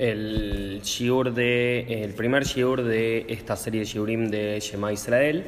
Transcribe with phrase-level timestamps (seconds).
[0.00, 5.44] el shiur de, el primer shiur de esta serie de shiurim de Shema Israel.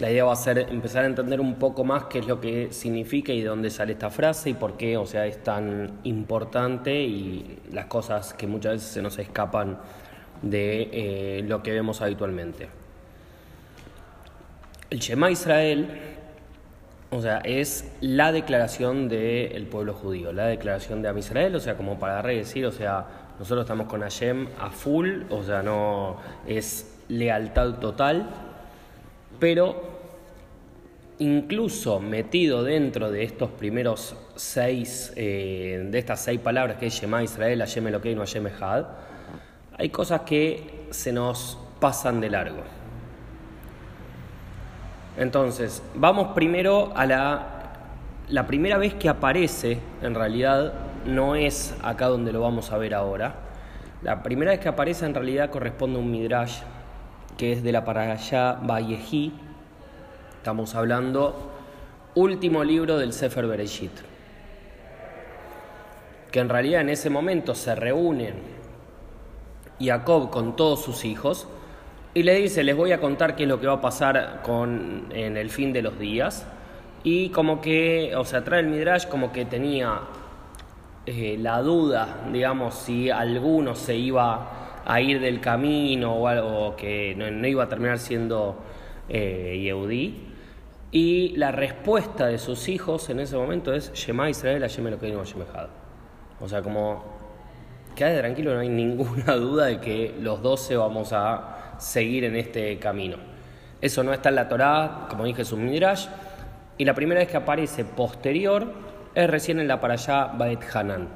[0.00, 2.72] La idea va a ser empezar a entender un poco más qué es lo que
[2.72, 7.02] significa y de dónde sale esta frase y por qué, o sea, es tan importante
[7.02, 9.78] y las cosas que muchas veces se nos escapan
[10.40, 12.68] de eh, lo que vemos habitualmente.
[14.88, 15.88] El Shema Israel,
[17.10, 21.76] o sea, es la declaración del pueblo judío, la declaración de Am Israel, o sea,
[21.76, 26.98] como para decir, o sea, nosotros estamos con Hashem a full, o sea, no es
[27.08, 28.28] lealtad total,
[29.38, 29.98] pero
[31.18, 37.22] incluso metido dentro de estos primeros seis, eh, de estas seis palabras que es Shema
[37.22, 38.86] Israel, Hashem Elokeinu, Hashem Echad,
[39.76, 42.62] hay cosas que se nos pasan de largo.
[45.16, 47.46] Entonces, vamos primero a la,
[48.28, 50.72] la primera vez que aparece, en realidad,
[51.06, 53.34] no es acá donde lo vamos a ver ahora.
[54.02, 56.60] La primera vez que aparece en realidad corresponde a un midrash
[57.36, 59.32] que es de la Parashá Vallejí.
[60.36, 61.52] Estamos hablando
[62.14, 63.92] último libro del Sefer Bereshit.
[66.30, 68.34] Que en realidad en ese momento se reúnen
[69.80, 71.48] Jacob con todos sus hijos
[72.14, 75.06] y le dice, les voy a contar qué es lo que va a pasar con,
[75.10, 76.46] en el fin de los días.
[77.04, 80.00] Y como que, o sea, trae el Midrash como que tenía
[81.10, 87.14] eh, la duda, digamos, si alguno se iba a ir del camino o algo que
[87.14, 88.58] no, iba a terminar siendo
[89.08, 89.74] eh.
[90.90, 95.44] Y la respuesta de sus hijos en ese momento es Shema Israel, Hashem Elokeinu, Hashem
[96.40, 97.04] O sea, como,
[97.96, 102.78] quédate tranquilo, no hay ninguna duda de que los doce vamos a seguir en este
[102.78, 103.16] camino.
[103.80, 106.06] Eso no está en la Torá, como dije, es un midrash.
[106.76, 111.08] Y la primera vez que aparece posterior es recién en la Parashá Baet Hanan.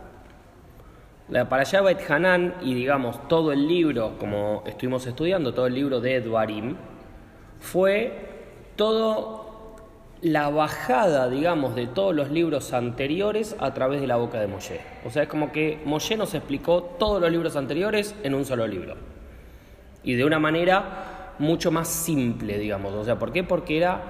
[1.28, 6.00] La Parashá Baet Hanan y digamos todo el libro, como estuvimos estudiando, todo el libro
[6.00, 6.76] de Edwarim,
[7.60, 8.30] fue
[8.76, 9.76] todo
[10.20, 14.80] la bajada, digamos, de todos los libros anteriores a través de la boca de Moshe.
[15.04, 18.66] O sea, es como que Moshe nos explicó todos los libros anteriores en un solo
[18.66, 18.96] libro
[20.04, 22.92] y de una manera mucho más simple, digamos.
[22.94, 23.44] O sea, ¿por qué?
[23.44, 24.00] Porque era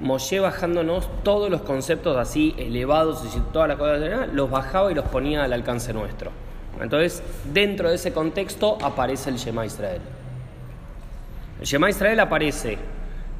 [0.00, 5.04] Moshe bajándonos todos los conceptos así elevados y todas las cosas, los bajaba y los
[5.06, 6.30] ponía al alcance nuestro.
[6.80, 7.22] Entonces,
[7.52, 10.00] dentro de ese contexto aparece el Shema Israel.
[11.60, 12.78] El Shema Israel aparece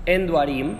[0.05, 0.75] en Duarim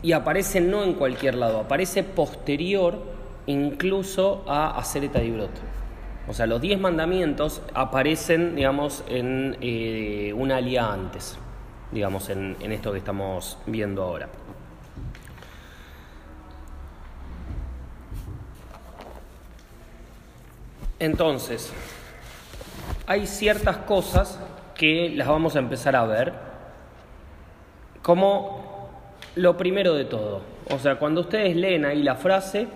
[0.00, 3.02] y aparece no en cualquier lado, aparece posterior
[3.46, 5.50] incluso a Aseret Adibrot.
[6.28, 11.36] O sea, los diez mandamientos aparecen, digamos, en eh, una alía antes,
[11.90, 14.28] digamos, en esto que estamos viendo ahora.
[21.04, 21.70] Entonces,
[23.06, 24.40] hay ciertas cosas
[24.74, 26.32] que las vamos a empezar a ver
[28.00, 28.88] como
[29.36, 30.40] lo primero de todo.
[30.70, 32.68] O sea, cuando ustedes leen ahí la frase,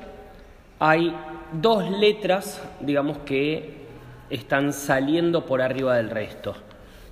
[0.78, 1.16] hay
[1.52, 3.86] dos letras, digamos, que
[4.28, 6.54] están saliendo por arriba del resto.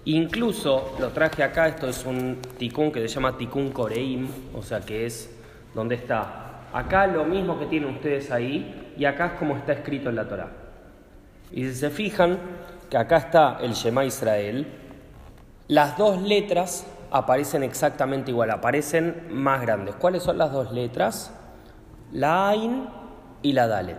[0.05, 4.81] Incluso lo traje acá, esto es un ticún que se llama ticún coreim, o sea
[4.81, 5.35] que es
[5.75, 6.67] donde está.
[6.75, 10.29] Acá lo mismo que tienen ustedes ahí, y acá es como está escrito en la
[10.29, 10.66] Torah.
[11.53, 12.39] Y si se fijan
[12.91, 14.67] que acá está el Shema Israel,
[15.69, 19.95] las dos letras aparecen exactamente igual, aparecen más grandes.
[19.97, 21.33] ¿Cuáles son las dos letras?
[22.13, 22.89] La Ain
[23.43, 23.99] y la Dalet.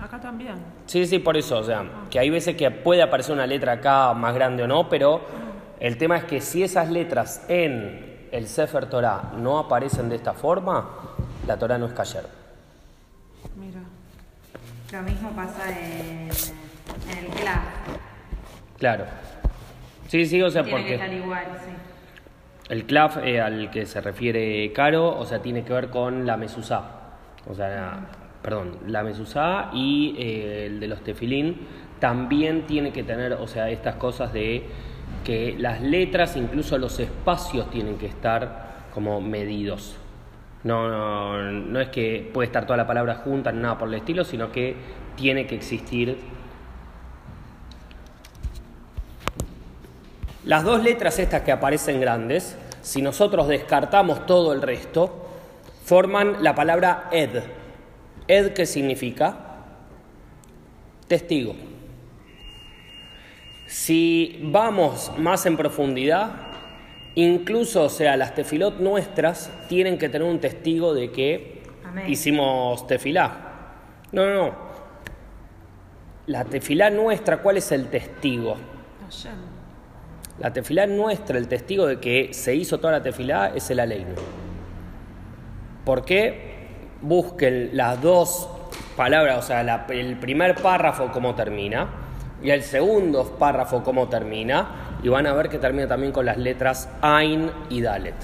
[0.00, 0.54] Acá también.
[0.86, 4.12] Sí, sí, por eso, o sea, que hay veces que puede aparecer una letra acá
[4.14, 5.20] más grande o no, pero
[5.78, 10.32] el tema es que si esas letras en el Sefer Torah no aparecen de esta
[10.32, 10.90] forma,
[11.46, 12.39] la Torah no es cayer.
[14.92, 17.64] Lo mismo pasa en, el CLAF.
[18.78, 19.04] Claro.
[20.08, 20.96] Sí, sí, o sea, tiene porque...
[20.96, 22.72] Que estar igual, sí.
[22.74, 26.36] El CLAF eh, al que se refiere Caro, o sea, tiene que ver con la
[26.36, 27.00] mesusá.
[27.48, 28.08] O sea,
[28.42, 31.66] perdón, la mezuzá y eh, el de los tefilín
[31.98, 34.64] también tiene que tener, o sea, estas cosas de
[35.24, 39.99] que las letras, incluso los espacios tienen que estar como medidos.
[40.62, 44.24] No, no, no es que puede estar toda la palabra junta, nada por el estilo,
[44.24, 44.76] sino que
[45.16, 46.18] tiene que existir.
[50.44, 55.26] Las dos letras estas que aparecen grandes, si nosotros descartamos todo el resto,
[55.84, 57.42] forman la palabra ed.
[58.26, 59.50] Ed ¿qué significa
[61.10, 61.56] testigo.
[63.66, 66.49] Si vamos más en profundidad,
[67.24, 71.62] incluso, o sea, las tefilot nuestras tienen que tener un testigo de que
[72.06, 73.32] hicimos tefilá.
[74.12, 74.70] No, no, no.
[76.26, 78.56] la tefilá nuestra, ¿cuál es el testigo?
[79.04, 79.32] Hashem.
[80.38, 84.14] La tefilá nuestra, el testigo de que se hizo toda la tefilá es el aleinu.
[85.84, 86.78] ¿Por qué?
[87.02, 88.48] Busquen las dos
[88.96, 91.88] palabras, o sea, la- el primer párrafo cómo termina
[92.42, 96.36] y el segundo párrafo cómo termina y van a ver que termina también con las
[96.38, 98.14] letras Ain y Dalet.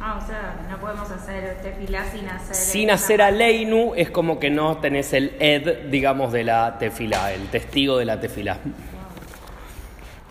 [0.00, 2.54] Ah, o sea, no podemos hacer tefilá sin hacer.
[2.54, 7.46] Sin hacer aleinu es como que no tenés el ed, digamos, de la tefilá, el
[7.48, 8.58] testigo de la tefilá.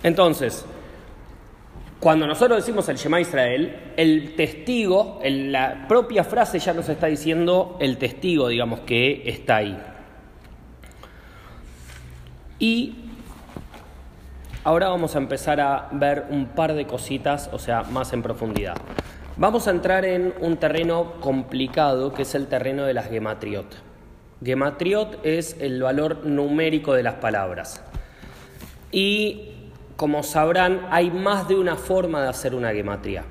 [0.03, 0.65] Entonces,
[1.99, 7.07] cuando nosotros decimos el Shema Israel, el testigo, el- la propia frase ya nos está
[7.07, 9.81] diciendo el testigo, digamos, que está ahí.
[12.63, 12.95] Y
[14.63, 18.77] ahora vamos a empezar a ver un par de cositas, o sea, más en profundidad.
[19.35, 23.65] Vamos a entrar en un terreno complicado, que es el terreno de las gematriot.
[24.41, 27.83] Gematriot es el valor numérico de las palabras.
[28.93, 33.25] Y como sabrán, hay más de una forma de hacer una gematría.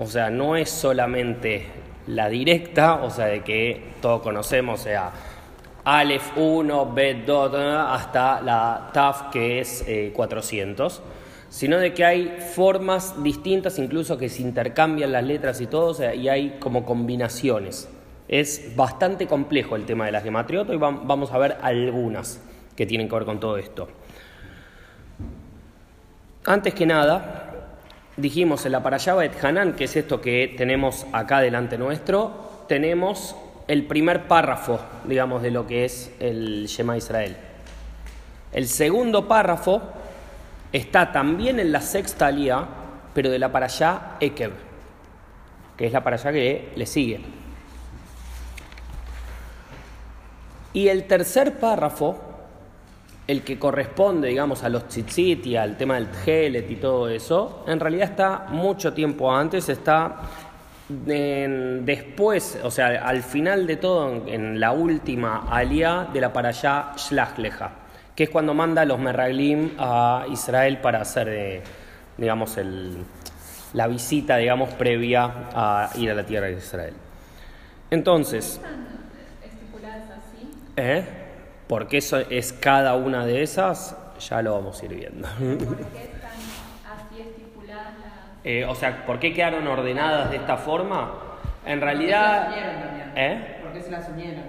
[0.00, 1.68] O sea, no es solamente
[2.08, 5.12] la directa, o sea, de que todos conocemos, o sea,
[5.90, 11.00] Aleph 1, Bet 2, hasta la Taf que es eh, 400,
[11.48, 15.94] sino de que hay formas distintas, incluso que se intercambian las letras y todo, o
[15.94, 17.88] sea, y hay como combinaciones.
[18.28, 22.38] Es bastante complejo el tema de las gematriotas y vam- vamos a ver algunas
[22.76, 23.88] que tienen que ver con todo esto.
[26.44, 27.70] Antes que nada,
[28.18, 33.34] dijimos en la Parashaba et Hanan, que es esto que tenemos acá delante nuestro, tenemos
[33.68, 37.36] el primer párrafo, digamos, de lo que es el Shema Israel.
[38.50, 39.82] El segundo párrafo
[40.72, 42.66] está también en la sexta alía,
[43.12, 44.52] pero de la Parashá Ekev,
[45.76, 47.20] que es la Parashá que le sigue.
[50.72, 52.18] Y el tercer párrafo,
[53.26, 57.64] el que corresponde, digamos, a los tzitzit y al tema del tjelet y todo eso,
[57.66, 60.22] en realidad está mucho tiempo antes, está
[61.06, 66.32] en- después, o sea, al final de todo, en, en la última alía de la
[66.32, 67.70] parashá Shlach Leja,
[68.14, 71.62] que es cuando manda a los Meraglim a Israel para hacer, eh,
[72.16, 72.96] digamos, el-
[73.74, 75.24] la visita, digamos, previa
[75.54, 76.94] a ir a la tierra de Israel.
[77.90, 78.86] Entonces, ¿Están
[79.44, 80.50] estipuladas así?
[80.76, 81.04] ¿Eh?
[81.68, 83.94] Porque eso es cada una de esas,
[84.26, 85.28] ya lo vamos a ir viendo.
[85.28, 86.30] ¿Por qué están
[86.96, 88.37] así estipuladas las...?
[88.48, 91.12] Eh, o sea, ¿por qué quedaron ordenadas de esta forma?
[91.66, 92.48] En realidad...
[93.14, 93.58] ¿Eh?
[93.62, 94.44] Porque se las unieron.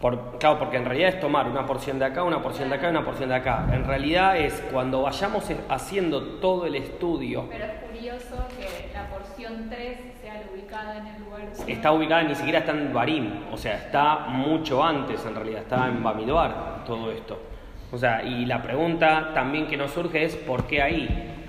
[0.00, 2.90] Por- claro, porque en realidad es tomar una porción de acá, una porción de acá,
[2.90, 3.66] una porción de acá.
[3.72, 9.68] En realidad es cuando vayamos haciendo todo el estudio, Pero es curioso que la porción
[9.68, 11.40] 3 sea la ubicada en el lugar...
[11.66, 15.88] está ubicada, ni siquiera está en Barim, o sea, está mucho antes en realidad, está
[15.88, 17.42] en Bamiduar todo esto.
[17.90, 21.40] O sea, y la pregunta también que nos surge es ¿por qué ahí?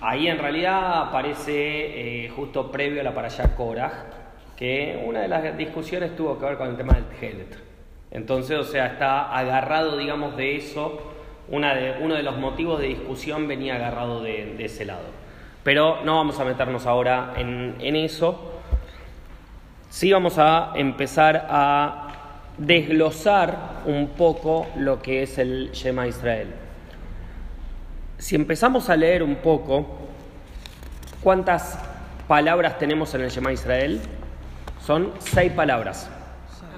[0.00, 4.04] Ahí en realidad aparece eh, justo previo a la parashá Korah,
[4.56, 7.58] que una de las discusiones tuvo que ver con el tema del Tjelet.
[8.12, 11.02] Entonces, o sea, está agarrado, digamos, de eso,
[11.48, 15.06] una de, uno de los motivos de discusión venía agarrado de, ese lado.
[15.64, 18.52] Pero no vamos a meternos ahora en, en eso.
[19.90, 22.08] Sí vamos a empezar a
[22.56, 26.67] desglosar un poco lo que es el Shema Israel.
[28.18, 29.86] Si empezamos a leer un poco,
[31.22, 31.78] ¿cuántas
[32.26, 34.00] palabras tenemos en el Shema Israel?
[34.84, 36.10] Son seis palabras.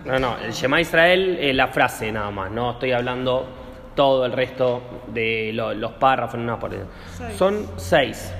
[0.05, 3.47] No, no, el Shema Israel es la frase nada más, no estoy hablando
[3.95, 4.83] todo el resto
[5.13, 6.73] de lo- los párrafos, no, por
[7.17, 7.37] Seis.
[7.37, 8.33] Son seis.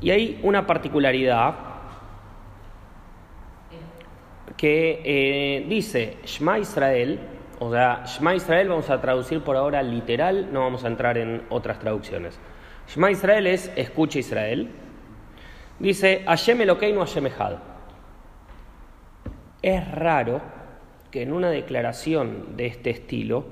[0.00, 1.54] Y hay una particularidad
[4.56, 7.18] que eh, dice Shema Israel,
[7.58, 11.42] o sea, Shema Israel vamos a traducir por ahora literal, no vamos a entrar en
[11.50, 12.38] otras traducciones.
[12.88, 14.70] Shema Israel es escucha Israel.
[15.78, 17.56] Dice Hashem Elokeinu Hashem Echad.
[19.62, 20.40] Es raro
[21.10, 23.46] que en una declaración de este estilo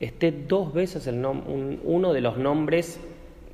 [0.00, 3.00] esté dos veces el uno de los nombres,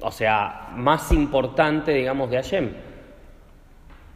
[0.00, 2.70] o sea, más importante, digamos, de Hashem.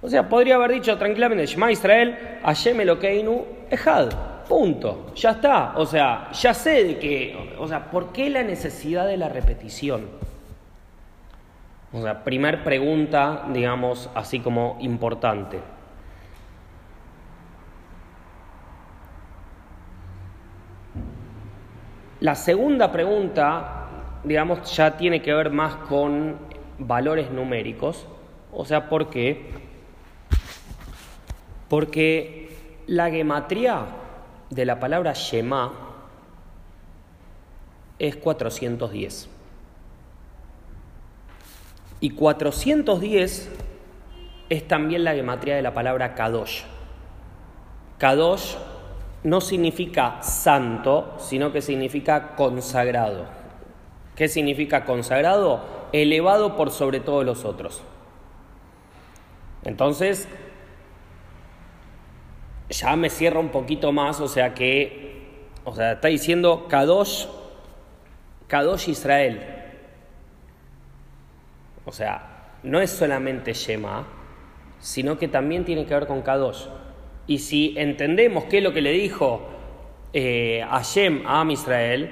[0.02, 4.29] O sea, podría haber dicho tranquilamente, Shema Israel, Hashem Elokeinu Echad.
[4.50, 5.12] Punto.
[5.14, 5.74] Ya está.
[5.76, 7.54] O sea, ya sé de que.
[7.60, 10.08] O sea, ¿por qué la necesidad de la repetición?
[11.92, 15.60] O sea, primer pregunta, digamos, así como importante.
[22.18, 23.86] La segunda pregunta,
[24.24, 26.38] digamos, ya tiene que ver más con
[26.76, 28.04] valores numéricos.
[28.52, 29.48] O sea, ¿por qué?
[31.68, 32.50] Porque
[32.88, 34.00] la gematría
[34.50, 35.72] de la palabra Shema
[37.98, 39.28] es 410.
[42.00, 43.50] Y 410
[44.48, 46.62] es también la gematría de la palabra Kadosh.
[47.98, 48.56] Kadosh
[49.22, 53.26] no significa santo, sino que significa consagrado.
[54.16, 55.60] ¿Qué significa consagrado?
[55.92, 57.82] Elevado por sobre todos los otros.
[59.64, 60.26] Entonces,
[62.70, 65.20] ya me cierra un poquito más, o sea que,
[65.64, 67.26] o sea, está diciendo Kadosh,
[68.46, 69.40] Kadosh Israel.
[71.84, 74.06] O sea, no es solamente Shema,
[74.78, 76.66] sino que también tiene que ver con Kadosh.
[77.26, 79.42] Y si entendemos qué es lo que le dijo
[80.12, 82.10] eh, Hashem a Am Israel,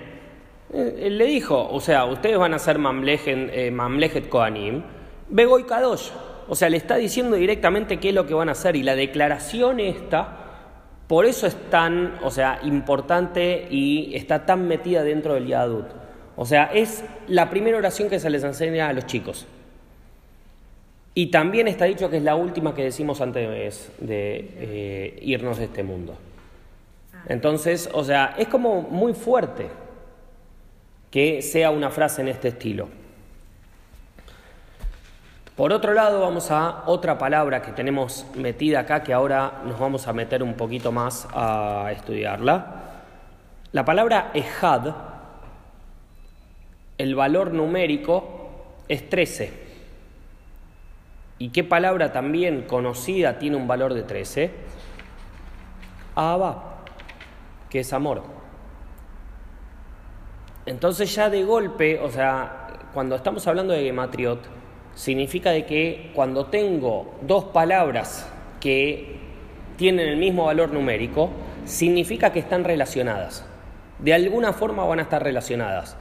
[0.72, 4.82] eh, él le dijo, o sea, ustedes van a ser Mamlechet, eh, Mamlechet Kohanim,
[5.28, 6.10] Begoy Kadosh.
[6.48, 8.74] O sea, le está diciendo directamente qué es lo que van a hacer.
[8.76, 10.48] Y la declaración esta,
[11.08, 15.86] por eso es tan, o sea, importante y está tan metida dentro del Yadut.
[16.36, 19.46] O sea, es la primera oración que se les enseña a los chicos.
[21.14, 25.64] Y también está dicho que es la última que decimos antes de eh, irnos de
[25.64, 26.16] este mundo.
[27.26, 29.66] Entonces, o sea, es como muy fuerte
[31.10, 32.88] que sea una frase en este estilo.
[35.58, 40.06] Por otro lado, vamos a otra palabra que tenemos metida acá, que ahora nos vamos
[40.06, 42.82] a meter un poquito más a estudiarla.
[43.72, 44.94] La palabra ejad,
[46.96, 48.50] el valor numérico
[48.86, 49.52] es 13.
[51.38, 54.52] ¿Y qué palabra también conocida tiene un valor de 13?
[56.14, 56.84] Abba,
[57.68, 58.22] que es amor.
[60.66, 64.57] Entonces ya de golpe, o sea, cuando estamos hablando de gematriot,
[64.99, 68.28] significa de que cuando tengo dos palabras
[68.59, 69.17] que
[69.76, 71.31] tienen el mismo valor numérico,
[71.64, 73.47] significa que están relacionadas.
[74.00, 75.97] De alguna forma van a estar relacionadas.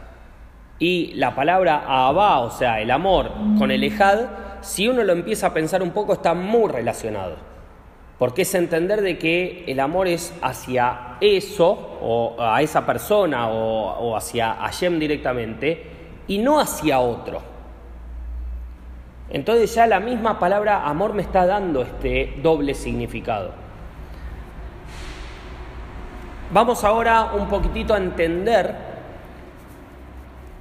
[0.80, 4.30] Y la palabra Abba, o sea, el amor, con el ejad,
[4.62, 7.36] si uno lo empieza a pensar un poco, está muy relacionado.
[8.18, 14.10] Porque es entender de que el amor es hacia eso, o a esa persona, o,
[14.10, 15.84] o hacia Hashem directamente,
[16.28, 17.57] y no hacia otro.
[19.30, 23.52] Entonces ya la misma palabra amor me está dando este doble significado.
[26.52, 28.74] Vamos ahora un poquitito a entender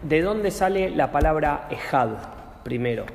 [0.02, 2.08] de dónde sale la palabra ejad
[2.64, 3.06] primero.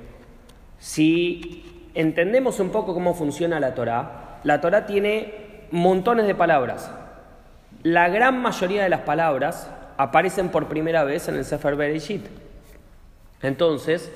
[0.79, 6.89] Si entendemos un poco cómo funciona la Torah, la Torah tiene montones de palabras.
[7.83, 12.25] La gran mayoría de las palabras aparecen por primera vez en el Sefer Bereshit.
[13.41, 14.11] Entonces,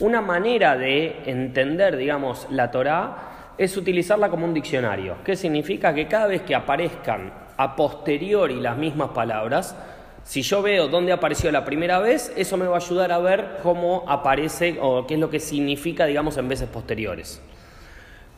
[0.00, 5.16] una manera de entender, digamos, la Torá es utilizarla como un diccionario.
[5.24, 5.94] ¿Qué significa?
[5.94, 9.74] Que cada vez que aparezcan a posteriori las mismas palabras,
[10.22, 13.58] si yo veo dónde apareció la primera vez, eso me va a ayudar a ver
[13.62, 17.40] cómo aparece o qué es lo que significa, digamos, en veces posteriores.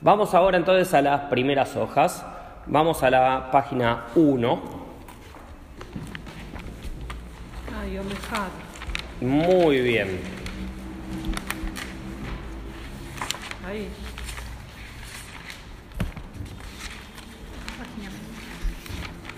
[0.00, 2.24] Vamos ahora entonces a las primeras hojas.
[2.66, 4.62] Vamos a la página 1.
[9.20, 10.20] Muy bien.
[13.68, 13.86] Ahí.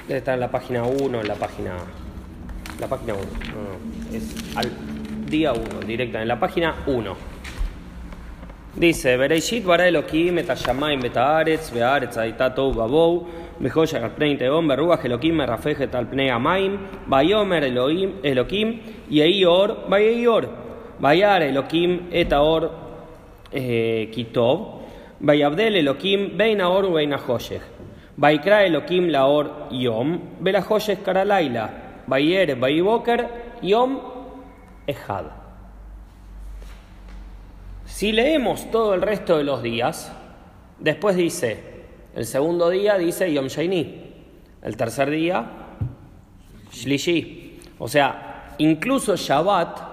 [0.07, 1.73] Debe estar en la página 1, en la página.
[2.81, 3.23] La página 1.
[3.25, 4.17] No, no.
[4.17, 4.71] Es al
[5.29, 7.17] día 1, directa, en la página 1.
[8.77, 13.27] Dice, Bereishit bara Elohim, Betayamaim, Betaaretz, Bearetz, Aitatou, Babou,
[13.59, 20.49] Bejoya, Galpnei, Teom, Berruach, Elohim, Merafeje, Talpnei, Amaim, Bayomer, Elohim, Elohim, Yehior, Bayehior,
[21.01, 22.90] Bayar, Elohim, Etaor,
[23.51, 24.81] Kitov,
[25.21, 27.63] Vayabdel Elohim, Beinaor, Beinahoshech,
[28.17, 33.29] Vaikra Elohim Laor Yom, Belahoshech Karalaila, Bayer, Baiboker,
[33.63, 34.01] Yom
[34.87, 35.27] Ejad.
[37.85, 40.13] Si leemos todo el resto de los días,
[40.79, 41.63] después dice,
[42.15, 44.13] el segundo día dice Yom Shaini,
[44.63, 45.61] el tercer día
[46.73, 47.61] Shlishi.
[47.79, 49.90] O sea, incluso Shabbat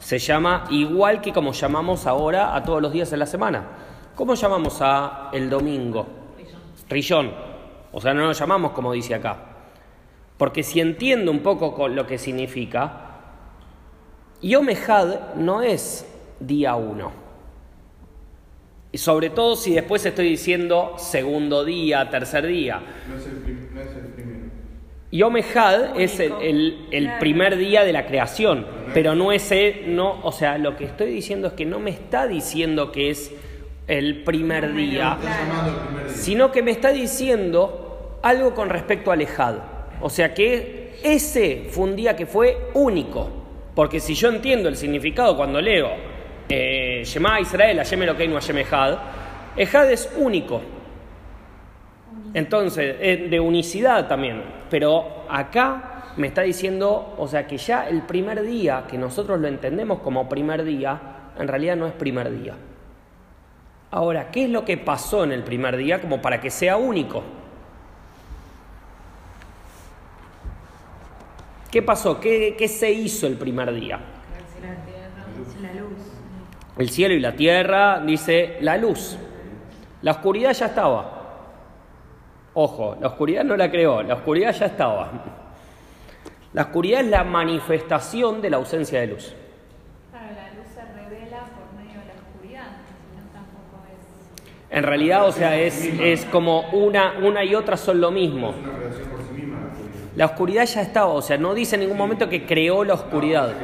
[0.00, 3.64] se llama igual que como llamamos ahora a todos los días de la semana.
[4.16, 6.06] ¿Cómo llamamos a el domingo?
[6.88, 7.32] Rillón.
[7.92, 9.36] O sea, no lo llamamos como dice acá.
[10.36, 13.10] Porque si entiendo un poco con lo que significa,
[14.42, 14.66] Yom
[15.36, 16.06] no es
[16.40, 17.12] día uno.
[18.92, 22.80] Y sobre todo si después estoy diciendo segundo día, tercer día.
[23.08, 23.60] No es el,
[25.12, 29.52] Yom es el, primer día de la creación, pero no es
[29.86, 33.32] no, o sea, lo que estoy diciendo es que no me está diciendo que es
[33.86, 35.18] el primer día,
[36.08, 39.56] sino que me está diciendo algo con respecto al Ejad.
[40.00, 43.28] O sea que ese fue un día que fue único.
[43.74, 45.90] Porque si yo entiendo el significado cuando leo
[46.48, 48.98] eh, Shema Israel, Hashem Elokeinu, Hashem Ejad,
[49.56, 50.60] Ejad es único.
[52.34, 54.42] Entonces, eh, de unicidad también.
[54.68, 59.48] Pero acá me está diciendo, o sea, que ya el primer día, que nosotros lo
[59.48, 62.54] entendemos como primer día, en realidad no es primer día.
[63.90, 67.22] Ahora, ¿qué es lo que pasó en el primer día como para que sea único?
[71.70, 72.20] ¿Qué pasó?
[72.20, 74.00] ¿Qué, se hizo el primer día?
[75.60, 75.90] La luz.
[76.78, 79.16] El cielo y la tierra, dice la luz.
[80.02, 81.20] La oscuridad ya estaba.
[82.54, 85.10] Ojo, la oscuridad no la creó, la oscuridad ya estaba.
[86.52, 89.34] La oscuridad es la manifestación de la ausencia de luz.
[90.10, 94.76] Claro, la luz se revela por medio de la oscuridad, si no tampoco es...
[94.76, 98.50] En realidad, o sea, es, es como una, una y otra son lo mismo.
[98.50, 100.16] Es una relación por sí misma la oscuridad.
[100.16, 103.54] La oscuridad ya estaba, o sea, no dice en ningún momento que creó la oscuridad.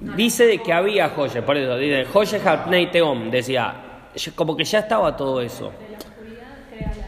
[0.00, 4.80] Dice de que había joye, por eso, dice, joye hapnei teom, decía, como que ya
[4.80, 5.70] estaba todo eso.
[5.70, 7.06] De la oscuridad crea la luz.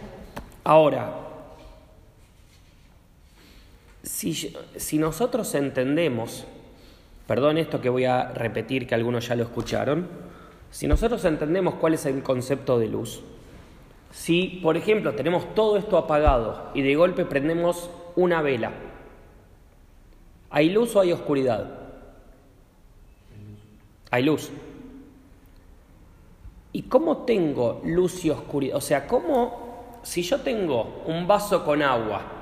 [0.64, 1.25] Ahora,
[4.16, 6.46] si, nosotros entendemos,
[7.26, 10.08] perdón esto que voy a repetir que algunos ya lo escucharon,
[10.70, 13.22] si nosotros entendemos cuál es el concepto de luz,
[14.10, 18.72] si por ejemplo tenemos todo esto apagado y de golpe prendemos una vela,
[20.48, 21.78] ¿hay luz o hay oscuridad?
[24.10, 24.50] Hay luz.
[26.72, 28.78] ¿Y cómo tengo luz y oscuridad?
[28.78, 32.35] O sea, ¿cómo, si yo tengo un vaso con agua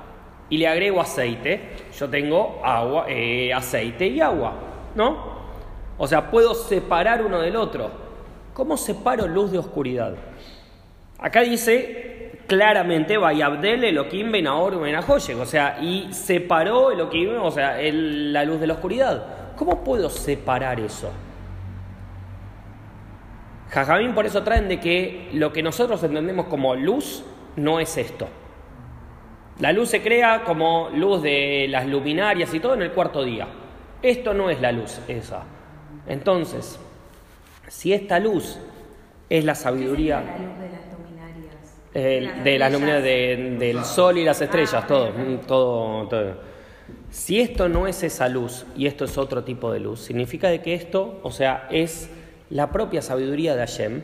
[0.49, 1.61] y le agrego aceite,
[1.97, 4.53] yo tengo agua, eh, aceite y agua,
[4.95, 5.35] ¿no?
[5.97, 7.89] O sea, puedo separar uno del otro.
[8.53, 10.15] ¿Cómo separo luz de oscuridad?
[11.17, 18.45] Acá dice claramente, Vayabdel, Elohim, Benaor, Benahoyek, o sea, y separó Elohim, o sea, la
[18.45, 19.55] luz de la oscuridad.
[19.55, 21.11] ¿Cómo puedo separar eso?
[23.69, 27.23] Jajamín por eso traen de que lo que nosotros entendemos como luz
[27.55, 28.27] no es esto.
[29.59, 33.47] La luz se crea como luz de las luminarias y todo en el cuarto día.
[34.01, 35.43] Esto no es la luz esa.
[36.07, 36.77] Entonces,
[37.67, 38.59] si esta luz
[39.29, 41.55] es la ¿Qué sabiduría la luz de las luminarias?
[41.93, 45.11] eh, de las luminarias de- del sol y las estrellas, Ah, todo,
[45.47, 46.55] todo, todo.
[47.09, 50.61] Si esto no es esa luz y esto es otro tipo de luz, significa de
[50.61, 52.09] que esto, o sea, es
[52.49, 54.01] la propia sabiduría de Hashem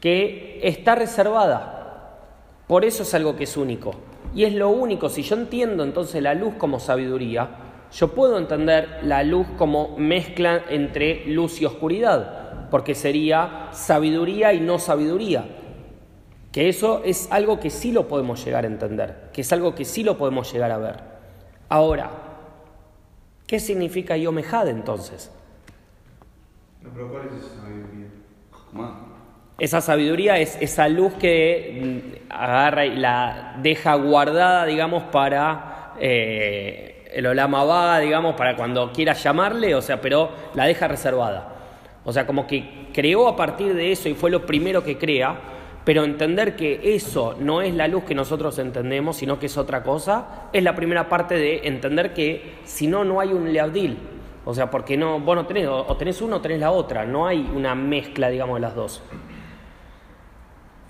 [0.00, 2.22] que está reservada.
[2.68, 3.94] Por eso es algo que es único.
[4.34, 7.48] Y es lo único, si yo entiendo entonces la luz como sabiduría,
[7.92, 14.60] yo puedo entender la luz como mezcla entre luz y oscuridad, porque sería sabiduría y
[14.60, 15.46] no sabiduría.
[16.52, 19.84] Que eso es algo que sí lo podemos llegar a entender, que es algo que
[19.84, 20.96] sí lo podemos llegar a ver.
[21.68, 22.10] Ahora,
[23.46, 25.30] ¿qué significa Yomejad entonces?
[26.82, 28.08] No, pero ¿cuál es esa sabiduría?
[29.58, 37.08] Esa sabiduría es esa luz que mm, agarra y la deja guardada, digamos, para eh,
[37.14, 41.54] el Olamabá, digamos, para cuando quiera llamarle, o sea, pero la deja reservada.
[42.04, 45.38] O sea, como que creó a partir de eso y fue lo primero que crea,
[45.86, 49.82] pero entender que eso no es la luz que nosotros entendemos, sino que es otra
[49.82, 53.96] cosa, es la primera parte de entender que si no, no hay un leabdil.
[54.44, 57.26] O sea, porque no, vos no tenés, o tenés uno o tenés la otra, no
[57.26, 59.02] hay una mezcla, digamos, de las dos.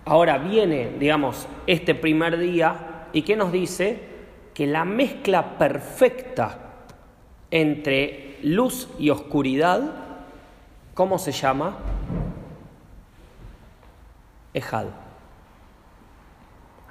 [0.07, 3.99] Ahora viene, digamos, este primer día y ¿qué nos dice?
[4.55, 6.59] Que la mezcla perfecta
[7.51, 9.83] entre luz y oscuridad,
[10.95, 11.77] ¿cómo se llama?
[14.55, 14.87] Ejad.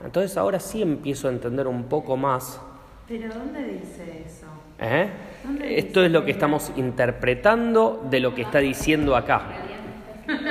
[0.04, 2.60] Entonces ahora sí empiezo a entender un poco más.
[3.08, 4.46] ¿Pero dónde dice eso?
[4.80, 5.10] ¿eh?
[5.44, 9.42] ¿Dónde Esto dice es lo que que estamos interpretando de lo que está diciendo acá.
[10.28, 10.44] Sí, no, es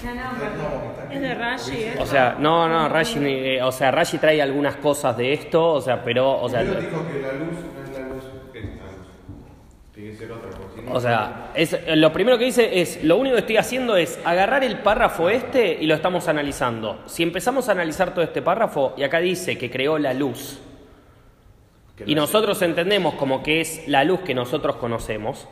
[0.00, 1.94] que- No, no, es- porque- Es de Rashi, ¿eh?
[1.98, 5.80] O sea, no, no, Rashi, eh, o sea, Rashi trae algunas cosas de esto, o
[5.80, 8.24] sea, pero, o sea, Primero dijo que la luz no es la luz,
[8.54, 9.06] esta luz.
[9.94, 13.02] Tiene que ser otra, porque si no- O sea, es, lo primero que dice es,
[13.02, 17.00] lo único que estoy haciendo es agarrar el párrafo este y lo estamos analizando.
[17.06, 20.60] Si empezamos a analizar todo este párrafo, y acá dice que creó la luz,
[22.06, 25.48] y nosotros entendemos como que es la luz que nosotros conocemos,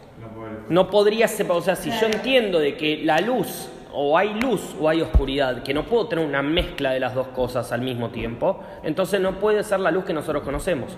[0.70, 3.68] no podría ser, o sea, si yo entiendo de que la luz,
[4.00, 7.26] o hay luz o hay oscuridad, que no puedo tener una mezcla de las dos
[7.28, 10.96] cosas al mismo tiempo, entonces no puede ser la luz que nosotros conocemos.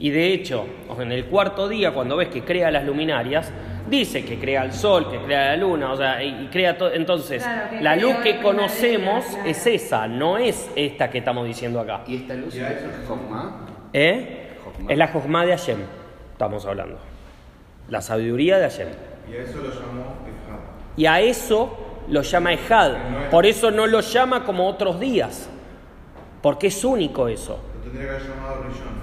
[0.00, 0.66] Y de hecho,
[0.98, 3.52] en el cuarto día, cuando ves que crea las luminarias,
[3.88, 6.92] dice que crea el sol, que crea la luna, o sea, y y crea todo.
[6.92, 9.48] Entonces, Claro, que la luz que conocemos claro.
[9.48, 12.02] es esa, no es esta que estamos diciendo acá.
[12.08, 13.66] ¿Y esta luz es Jokma?
[13.92, 14.56] ¿Eh?
[14.88, 15.78] Es la Jojma de Hashem,
[16.32, 16.98] estamos hablando.
[17.88, 18.88] La sabiduría de Hashem.
[19.30, 20.58] Y a eso lo llamó Ejad.
[20.96, 22.92] Y a eso lo llama Ejad.
[23.30, 25.48] Por eso no lo llama como otros días.
[26.42, 27.60] Porque es único eso.
[27.76, 29.00] Lo tendría que haber llamado Rillón.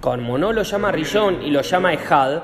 [0.00, 2.42] Como no lo llama Rillón y lo llama Ejad,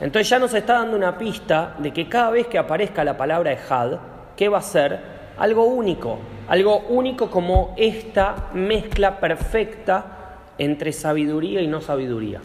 [0.00, 3.52] entonces ya nos está dando una pista de que cada vez que aparezca la palabra
[3.52, 3.98] Ejad,
[4.36, 5.20] ¿qué va a ser?
[5.36, 6.18] Algo único.
[6.48, 12.40] Algo único como esta mezcla perfecta entre sabiduría y no sabiduría.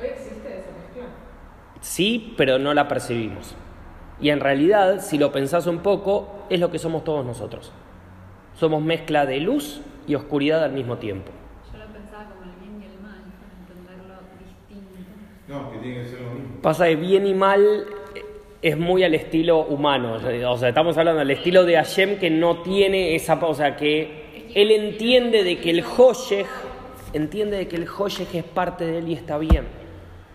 [0.00, 1.04] ¿Hoy existe esa mezcla?
[1.80, 3.56] Sí, pero no la percibimos.
[4.24, 7.70] Y en realidad, si lo pensás un poco, es lo que somos todos nosotros.
[8.54, 11.30] Somos mezcla de luz y oscuridad al mismo tiempo.
[11.70, 15.10] Yo lo pensaba como el bien y el mal, para entenderlo distinto.
[15.46, 16.62] No, que tiene que ser lo mismo.
[16.62, 17.60] Pasa de bien y mal
[18.14, 18.24] eh,
[18.62, 20.14] es muy al estilo humano.
[20.14, 23.34] O sea, estamos hablando del estilo de Hashem que no tiene esa...
[23.34, 26.46] O sea, que él entiende de que el Hoshech,
[27.12, 29.83] entiende de que el Hoshech es parte de él y está bien.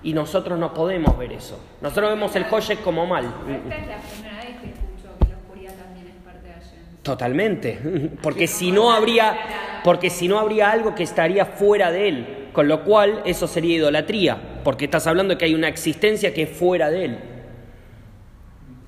[0.02, 1.60] Y nosotros no podemos ver eso.
[1.82, 3.26] Nosotros vemos el Hoshech como mal.
[3.26, 6.80] Esta es la primera vez que escucho que la oscuridad también es parte de Hashem.
[7.04, 7.80] Totalmente,
[8.22, 9.36] porque si no habría,
[9.84, 13.76] porque si no habría algo que estaría fuera de él, con lo cual eso sería
[13.76, 17.20] idolatría, porque estás hablando de que hay una existencia que es fuera de él.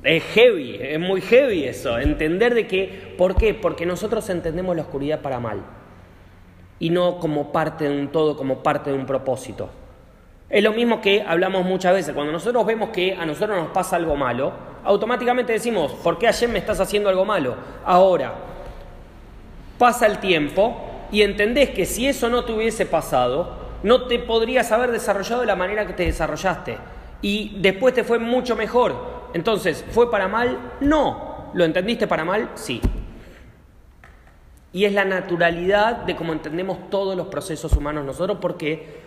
[0.03, 3.53] Es heavy, es muy heavy eso, entender de que, ¿por qué?
[3.53, 5.61] Porque nosotros entendemos la oscuridad para mal
[6.79, 9.69] y no como parte de un todo, como parte de un propósito.
[10.51, 12.13] Es lo mismo que hablamos muchas veces.
[12.13, 14.51] Cuando nosotros vemos que a nosotros nos pasa algo malo,
[14.83, 17.55] automáticamente decimos, ¿por qué ayer me estás haciendo algo malo?
[17.85, 18.33] Ahora,
[19.77, 20.75] pasa el tiempo
[21.09, 25.47] y entendés que si eso no te hubiese pasado, no te podrías haber desarrollado de
[25.47, 26.77] la manera que te desarrollaste.
[27.21, 29.29] Y después te fue mucho mejor.
[29.33, 30.57] Entonces, ¿fue para mal?
[30.81, 31.49] No.
[31.53, 32.49] ¿Lo entendiste para mal?
[32.55, 32.81] Sí.
[34.73, 39.00] Y es la naturalidad de cómo entendemos todos los procesos humanos nosotros porque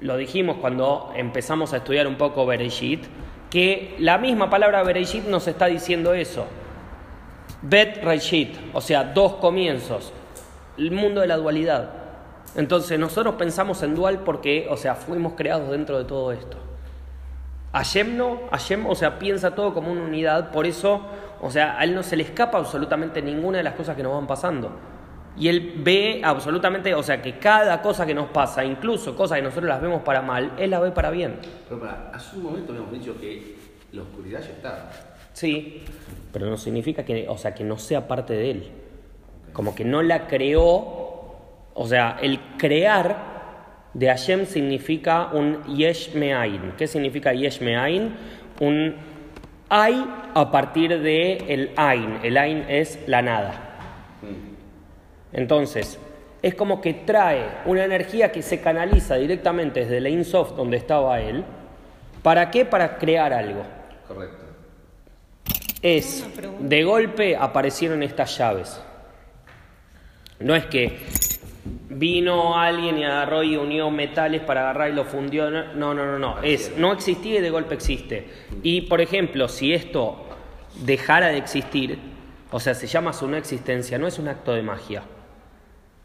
[0.00, 3.04] lo dijimos cuando empezamos a estudiar un poco Bereshit,
[3.50, 6.46] que la misma palabra Bereshit nos está diciendo eso.
[7.62, 10.12] Bet Reishit, o sea, dos comienzos,
[10.76, 11.90] el mundo de la dualidad.
[12.56, 16.58] Entonces nosotros pensamos en dual porque, o sea, fuimos creados dentro de todo esto.
[17.72, 21.00] Hashem no, Hashem, o sea, piensa todo como una unidad, por eso,
[21.40, 24.12] o sea, a él no se le escapa absolutamente ninguna de las cosas que nos
[24.12, 24.70] van pasando.
[25.36, 29.42] Y él ve absolutamente, o sea, que cada cosa que nos pasa, incluso cosas que
[29.42, 31.38] nosotros las vemos para mal, él la ve para bien.
[31.68, 33.56] Pero para, hace un momento habíamos dicho que
[33.92, 34.90] la oscuridad ya estaba.
[35.32, 35.82] Sí,
[36.32, 38.70] pero no significa que, o sea, que no sea parte de él.
[39.52, 41.34] Como que no la creó,
[41.74, 43.34] o sea, el crear
[43.92, 46.74] de Hashem significa un yesh me'ain.
[46.76, 48.14] ¿Qué significa yesh me'ain?
[48.60, 48.94] Un
[49.68, 52.18] hay a partir de el ain.
[52.22, 53.78] El ain es la nada.
[55.34, 55.98] Entonces,
[56.40, 60.76] es como que trae una energía que se canaliza directamente desde el Ein Sof donde
[60.76, 61.44] estaba él.
[62.22, 62.64] ¿Para qué?
[62.64, 63.62] Para crear algo.
[64.08, 64.44] Correcto.
[65.82, 66.26] Es,
[66.60, 68.80] de golpe aparecieron estas llaves.
[70.38, 70.98] No es que
[71.88, 75.50] vino alguien y agarró y unió metales para agarrar y lo fundió.
[75.50, 76.42] No, no, no, no.
[76.42, 78.28] Es, no existía y de golpe existe.
[78.62, 80.24] Y, por ejemplo, si esto
[80.84, 81.98] dejara de existir,
[82.50, 85.02] o sea, se llama su no existencia, no es un acto de magia,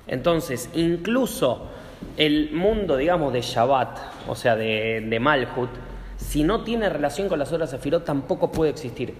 [0.06, 1.68] Entonces, incluso
[2.16, 5.70] el mundo, digamos, de Shabbat, o sea, de, de Malhut,
[6.16, 9.14] si no tiene relación con las otras Sefirot, tampoco puede existir.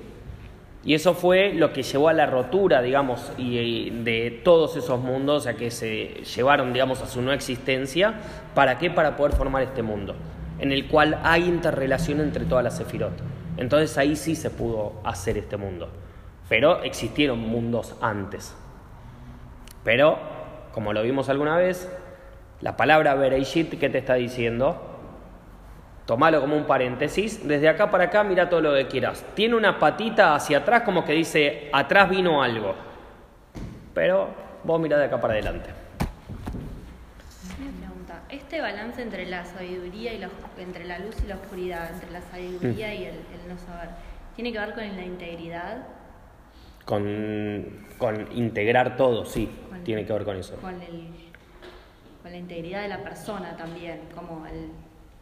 [0.85, 5.39] Y eso fue lo que llevó a la rotura, digamos, y de todos esos mundos,
[5.39, 8.15] o sea, que se llevaron, digamos, a su no existencia.
[8.55, 8.91] ¿Para qué?
[8.91, 10.15] Para poder formar este mundo,
[10.59, 13.15] en el cual hay interrelación entre todas las Sefirot.
[13.57, 15.89] Entonces ahí sí se pudo hacer este mundo.
[16.49, 18.55] Pero existieron mundos antes.
[19.85, 20.19] Pero,
[20.73, 21.89] como lo vimos alguna vez,
[22.65, 24.81] la palabra Bereishit, ¿qué te está diciendo?
[26.07, 27.47] Tomalo como un paréntesis.
[27.47, 29.23] Desde acá para acá, mira todo lo que quieras.
[29.35, 32.75] Tiene una patita hacia atrás, como que dice, atrás vino algo.
[33.93, 34.29] Pero
[34.65, 35.69] vos mirá de acá para adelante.
[37.61, 38.23] Una pregunta.
[38.31, 42.23] Este balance entre la sabiduría y la, entre la luz y la oscuridad, entre la
[42.23, 43.91] sabiduría y el, el no saber,
[44.37, 45.87] ¿tiene que ver con la integridad?
[46.87, 50.57] Con, con integrar todo, sí, Con- tiene que ver con eso.
[50.57, 51.09] Con, el,
[52.25, 54.71] con la integridad de la persona también, como el...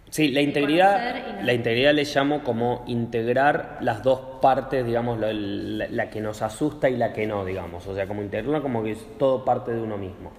[0.08, 5.18] Sí, la El integridad, no- la integridad le llamo como integrar las dos partes, digamos,
[5.18, 7.86] la, la- la que nos asusta y la que no, digamos.
[7.88, 10.30] O sea, como integrarla como que es todo parte de uno mismo.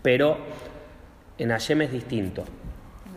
[0.00, 0.38] Pero
[1.36, 2.44] en Hashem es distinto,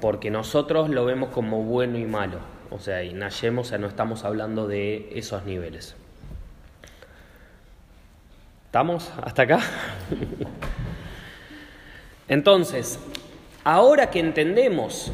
[0.02, 2.40] porque nosotros lo vemos como bueno y malo.
[2.70, 5.96] O sea, en Hashem, o sea, no estamos hablando de esos niveles.
[8.66, 9.60] ¿Estamos hasta acá?
[12.30, 13.00] Entonces,
[13.64, 15.12] ahora que entendemos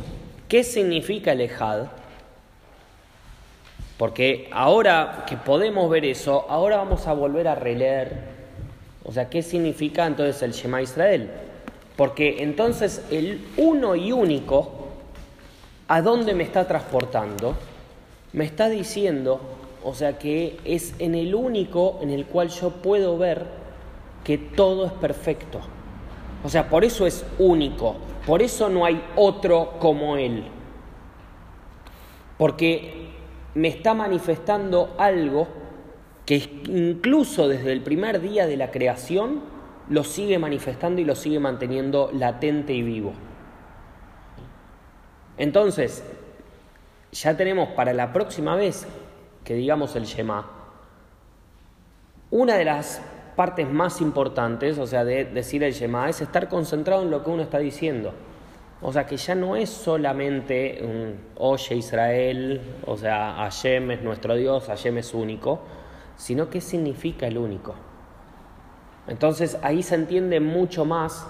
[0.49, 1.87] qué significa el Ejad,
[3.97, 8.35] porque ahora que podemos ver eso, ahora vamos a volver a releer,
[9.05, 11.31] o sea, qué significa entonces el Shema Israel.
[11.95, 14.89] Porque entonces el uno y único,
[15.87, 17.55] ¿a dónde me está transportando?
[18.33, 19.39] Me está diciendo,
[19.81, 23.45] o sea, que es en el único en el cual yo puedo ver
[24.25, 25.61] que todo es perfecto.
[26.43, 27.95] O sea, por eso es único,
[28.25, 30.45] por eso no hay otro como Él.
[32.37, 33.09] Porque
[33.53, 35.47] me está manifestando algo
[36.25, 39.41] que incluso desde el primer día de la creación
[39.89, 43.13] lo sigue manifestando y lo sigue manteniendo latente y vivo.
[45.37, 46.03] Entonces,
[47.11, 48.87] ya tenemos para la próxima vez
[49.43, 50.49] que digamos el Shema,
[52.31, 53.01] una de las
[53.35, 57.29] partes más importantes, o sea, de decir el Shema, es estar concentrado en lo que
[57.29, 58.13] uno está diciendo.
[58.81, 64.35] O sea, que ya no es solamente un oye Israel, o sea, Hashem es nuestro
[64.35, 65.61] Dios, Hashem es único,
[66.17, 67.75] sino qué significa el único.
[69.07, 71.27] Entonces ahí se entiende mucho más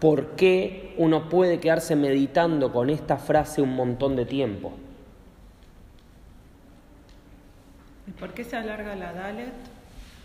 [0.00, 4.72] por qué uno puede quedarse meditando con esta frase un montón de tiempo.
[8.06, 9.77] ¿Y por qué se alarga la Dalet?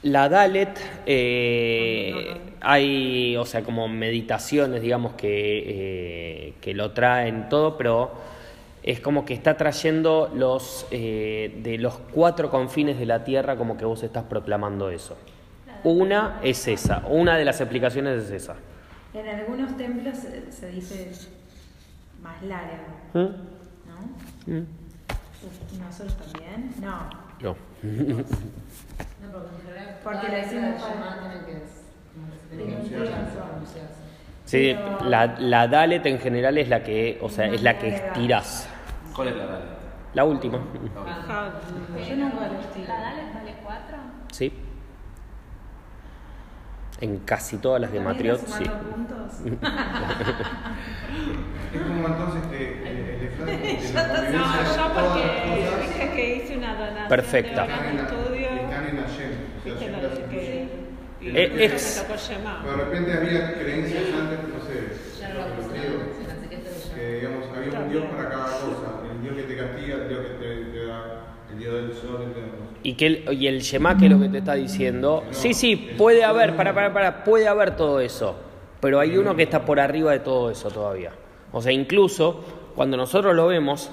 [0.04, 7.78] La Dalet, eh, hay, o sea, como meditaciones, digamos, que, eh, que lo traen todo,
[7.78, 8.12] pero
[8.84, 13.78] es como que está trayendo los, eh, de los cuatro confines de la tierra, como
[13.78, 15.18] que vos estás proclamando eso.
[15.86, 18.56] Una es esa, una de las explicaciones es esa.
[19.14, 21.12] En algunos templos se, se dice
[22.22, 22.80] más larga,
[23.14, 23.20] ¿Mm?
[24.48, 24.54] ¿no?
[24.54, 24.66] ¿Mm?
[25.80, 26.74] ¿Nosotros también?
[26.82, 27.10] No.
[27.42, 27.56] No.
[29.24, 29.98] No, porque en general.
[30.04, 31.64] Porque decimos del para- que.
[33.36, 34.04] pronunciarse.
[34.46, 37.88] Sí, Pero- la, la Dalet en general es la que, o sea, es la que
[37.96, 38.68] estirás.
[39.16, 39.70] ¿Cuál es la realidad?
[40.14, 40.60] La última.
[41.08, 41.52] Ajá,
[42.08, 42.88] Yo nunca lo estiro.
[42.88, 43.98] ¿La Dalet vale 4?
[44.32, 44.54] Sí.
[47.02, 48.64] En casi todas las de ¿También Matriot, sí.
[51.74, 55.80] Es como entonces que el, el la No, convivencia yo de todas porque las cosas
[55.90, 56.08] dije
[61.26, 62.62] Eh, después es- me tocó Shema.
[62.64, 65.46] Pero de repente había creencias antes, no sé, que Shema.
[67.16, 69.02] digamos, había un Dios para cada cosa.
[69.12, 72.22] El Dios que te castiga, el Dios que te, te da, el Dios del sol,
[72.24, 72.46] el Dios.
[72.84, 75.24] Y, que el, y el Shema, que es lo que te está diciendo.
[75.32, 78.36] Sí, sí, puede haber, para, para, para, puede haber todo eso.
[78.82, 81.12] Pero hay uno que está por arriba de todo eso todavía.
[81.54, 82.44] O sea, incluso
[82.76, 83.90] cuando nosotros lo vemos,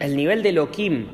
[0.00, 1.06] el nivel de Elohim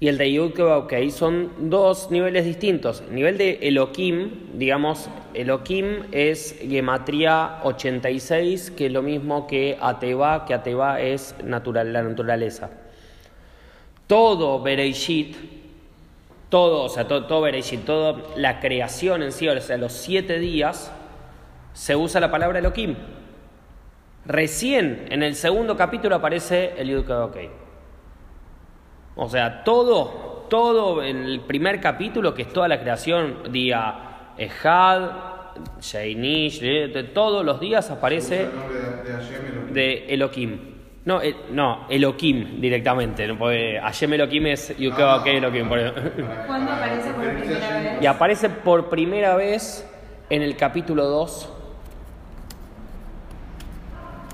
[0.00, 3.02] y el de Yud ok, son dos niveles distintos.
[3.06, 10.46] El nivel de Elohim, digamos, Elohim es gematría 86, que es lo mismo que Ateba,
[10.46, 12.70] que Ateba es natural, la naturaleza
[14.10, 15.36] todo Bereishit,
[16.48, 20.40] todo, o sea, todo, todo Bereishit, toda la creación en sí, o sea, los siete
[20.40, 20.90] días,
[21.74, 22.96] se usa la palabra Elohim.
[24.26, 27.36] Recién en el segundo capítulo aparece el Yud Ok.
[29.16, 35.10] O sea, todo, todo en el primer capítulo, que es toda la creación, día Ejad,
[35.80, 38.78] Sheinish, eh, todos los días aparece El nombre
[39.72, 40.52] de, Elohim.
[40.52, 40.70] Elohim.
[41.04, 43.26] No, eh, no, Elohim directamente.
[43.26, 43.38] ¿no?
[43.38, 45.68] Porque Hashem Elohim es Yukeo Elohim.
[45.68, 45.94] por eso.
[45.94, 48.02] Para- ¿Cuándo aparece por primera vez?
[48.02, 49.90] Y aparece por primera vez
[50.30, 51.52] en el capítulo 2.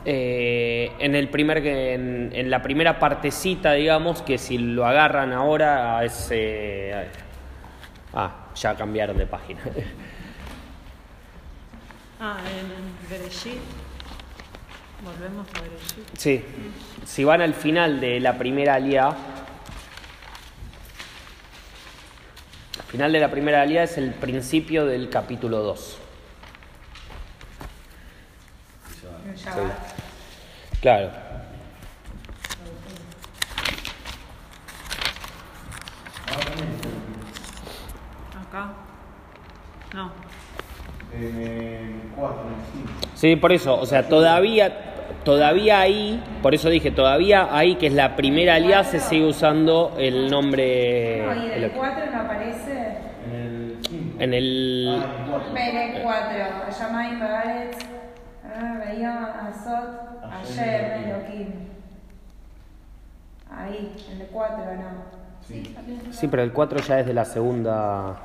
[0.09, 6.05] Eh, en el primer en, en la primera partecita digamos que si lo agarran ahora
[6.05, 7.09] es eh,
[8.14, 9.61] ah ya cambiaron de página
[12.19, 13.59] Ah, en Bereshit.
[15.05, 16.16] Volvemos a Bereshit.
[16.16, 16.42] sí
[17.05, 19.09] si van al final de la primera aliá
[22.79, 25.99] al final de la primera aliá es el principio del capítulo 2
[29.45, 29.61] Ya Sí.
[30.81, 31.11] Claro.
[38.49, 38.73] Acá.
[39.95, 40.11] No.
[41.15, 43.09] En 4, en 5.
[43.15, 44.77] Sí, por eso, o sea, todavía,
[45.25, 49.95] todavía ahí, por eso dije, todavía ahí que es la primera alianza se sigue usando
[49.99, 51.77] el nombre No, y del Elohim.
[51.77, 52.97] 4 no aparece.
[53.25, 54.23] En el 5.
[54.23, 55.07] en el Ah,
[55.87, 57.96] en 4.
[58.59, 60.23] Ah, Veía Azot.
[60.31, 61.49] Ayer, Elohim.
[63.51, 65.16] Ahí, en el 4 no.
[66.11, 68.16] Sí, pero el 4 ya es de la segunda.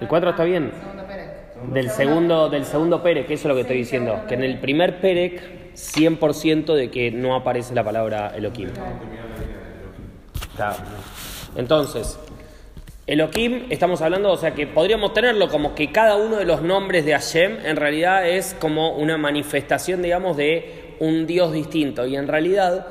[0.00, 0.72] El 4 está bien.
[0.78, 1.42] Segundo Pérez.
[1.72, 4.24] Del segundo, del segundo Perec, que eso es lo que estoy diciendo.
[4.26, 8.70] Que en el primer Perec, 100% de que no aparece la palabra Elohim.
[10.56, 10.76] Claro.
[11.56, 12.18] Entonces,
[13.04, 17.04] Elohim, estamos hablando, o sea que podríamos tenerlo como que cada uno de los nombres
[17.04, 22.06] de Hashem en realidad es como una manifestación, digamos, de un Dios distinto.
[22.06, 22.86] Y en realidad,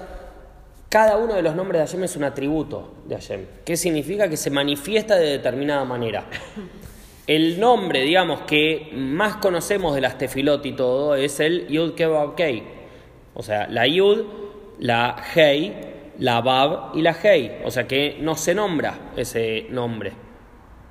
[0.89, 3.45] cada uno de los nombres de Hashem es un atributo de Hashem.
[3.63, 4.27] ¿Qué significa?
[4.27, 6.25] Que se manifiesta de determinada manera.
[7.27, 12.35] El nombre, digamos, que más conocemos de las tefilot y todo es el Yud Kebab
[12.35, 12.63] Kei.
[13.33, 14.25] O sea, la Yud,
[14.79, 15.90] la Hei,
[16.21, 17.61] la Bab y la Hei.
[17.65, 20.13] O sea que no se nombra ese nombre.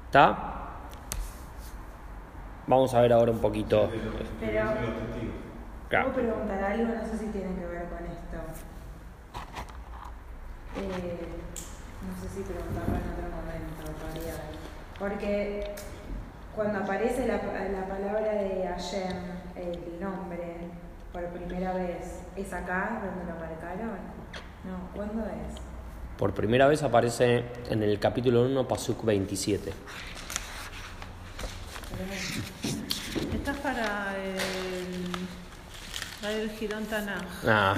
[0.07, 0.47] ¿Está?
[2.67, 3.89] Vamos a ver ahora un poquito.
[4.41, 4.65] Pero.
[5.89, 6.13] Claro.
[6.13, 8.37] Puedo preguntar algo, no sé si tiene que ver con esto.
[10.77, 11.19] Eh,
[12.07, 14.35] no sé si preguntarlo en otro momento, ver.
[14.99, 15.75] Porque
[16.55, 19.17] cuando aparece la, la palabra de Hashem,
[19.57, 20.57] el nombre,
[21.13, 24.20] por primera vez, ¿es acá donde lo marcaron?
[24.65, 25.61] No, ¿cuándo es?
[26.19, 29.73] Por primera vez aparece en el capítulo 1, Pasuk 27.
[33.35, 35.11] Esta es para el.
[36.23, 37.23] La del Girón Tanaj.
[37.47, 37.75] Ah.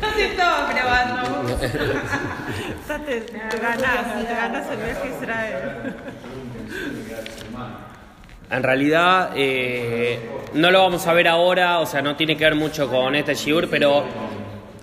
[0.00, 1.56] No te estaba grabando.
[2.80, 5.94] Esta te, te ganás, te ganás el viaje a Israel.
[8.50, 12.56] En realidad, eh, no lo vamos a ver ahora, o sea, no tiene que ver
[12.56, 14.04] mucho con este shiur, pero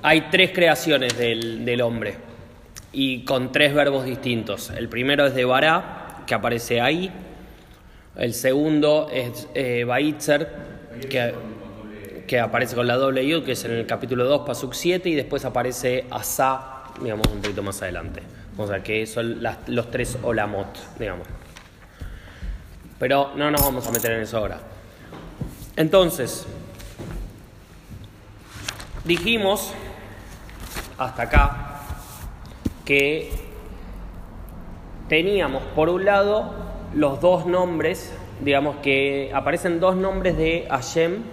[0.02, 2.16] hay tres creaciones del, del hombre
[2.92, 4.70] y con tres verbos distintos.
[4.72, 7.12] El primero es de Bará, que aparece ahí.
[8.16, 10.50] El segundo es eh, Baitzer,
[11.10, 11.34] que,
[12.28, 15.16] que aparece con la doble yud, que es en el capítulo 2, Pasuk 7, y
[15.16, 18.22] después aparece Asa, digamos, un poquito más adelante.
[18.58, 21.28] O sea, que son las- los tres Olamot, digamos.
[22.98, 24.60] Pero no nos vamos a meter en eso ahora.
[25.78, 26.46] Entonces,
[29.06, 29.74] dijimos
[31.00, 31.80] hasta acá
[32.86, 33.32] que
[35.08, 36.52] teníamos por un lado
[36.94, 41.24] los dos nombres, digamos que aparecen dos nombres de Hashem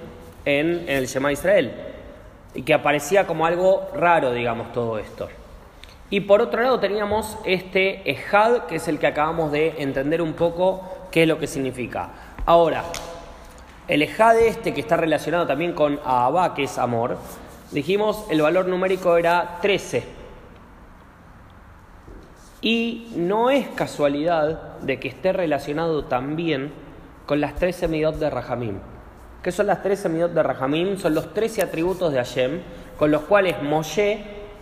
[0.45, 1.73] en, el Shema Israel
[2.55, 5.29] y que aparecía como algo raro, digamos, todo esto.
[6.09, 10.35] Y por otro lado teníamos este Ejad, que es el que acabamos de entender un
[10.35, 12.11] poco qué es lo que significa.
[12.47, 12.85] Ahora,
[13.89, 17.19] el Ejad este que está relacionado también con Abba, que es amor,
[17.73, 20.05] dijimos el valor numérico era 13.
[22.63, 26.73] Y no es casualidad de que esté relacionado también
[27.27, 28.79] con las 13 midot de Rahamim.
[29.43, 30.97] ¿Qué son las 13 midot de Rahamim?
[30.99, 32.61] Son los 13 atributos de Hashem,
[32.99, 34.19] con los cuales Moshe,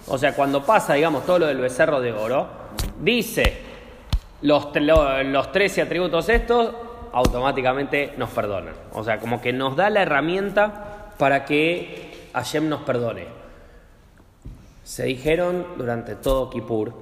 [0.08, 2.48] o sea, cuando pasa, digamos, todo lo del becerro de oro,
[3.00, 3.60] dice
[4.42, 6.74] los, los 13 atributos estos,
[7.12, 8.74] automáticamente nos perdonan.
[8.92, 13.26] O sea, como que nos da la herramienta para que Hashem nos perdone.
[14.82, 16.92] Se dijeron durante todo Kippur,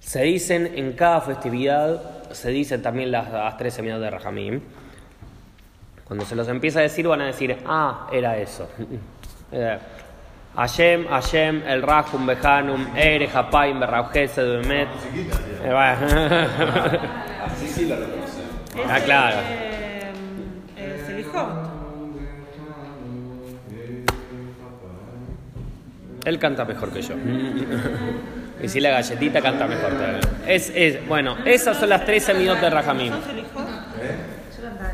[0.00, 4.60] se dicen en cada festividad, se dicen también las, las 13 midot de Rahamim.
[6.04, 8.68] Cuando se los empieza a decir van a decir, ah, era eso.
[9.52, 9.80] Era-
[10.56, 14.88] Hashem, Hashem, El Rahum, Behanum, Ere, Hapaim, Berraujesed, Bemet.
[15.62, 15.70] Eh.
[17.44, 18.40] Así sí lo reconoce.
[18.88, 19.36] Ah, claro.
[19.42, 20.12] Eh,
[20.78, 21.65] eh, Selijot.
[26.26, 27.14] Él canta mejor que yo.
[28.60, 30.20] Y si la galletita canta mejor todavía.
[30.46, 33.12] Es, es, bueno, esas son las 13 minutos de Rajamim.
[33.12, 33.86] ¿Sos Selijot?